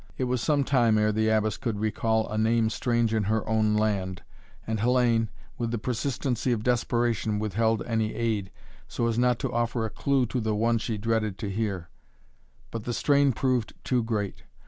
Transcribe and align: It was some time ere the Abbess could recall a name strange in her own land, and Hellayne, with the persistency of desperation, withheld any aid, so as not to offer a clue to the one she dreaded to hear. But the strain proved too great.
It 0.17 0.23
was 0.23 0.41
some 0.41 0.63
time 0.63 0.97
ere 0.97 1.11
the 1.11 1.29
Abbess 1.29 1.57
could 1.57 1.79
recall 1.79 2.27
a 2.29 2.35
name 2.35 2.71
strange 2.71 3.13
in 3.13 3.25
her 3.25 3.47
own 3.47 3.75
land, 3.75 4.23
and 4.65 4.79
Hellayne, 4.79 5.27
with 5.59 5.69
the 5.69 5.77
persistency 5.77 6.51
of 6.51 6.63
desperation, 6.63 7.37
withheld 7.37 7.83
any 7.85 8.15
aid, 8.15 8.49
so 8.87 9.05
as 9.05 9.19
not 9.19 9.37
to 9.37 9.53
offer 9.53 9.85
a 9.85 9.91
clue 9.91 10.25
to 10.25 10.41
the 10.41 10.55
one 10.55 10.79
she 10.79 10.97
dreaded 10.97 11.37
to 11.37 11.51
hear. 11.51 11.89
But 12.71 12.85
the 12.85 12.93
strain 12.95 13.31
proved 13.31 13.73
too 13.83 14.01
great. 14.01 14.41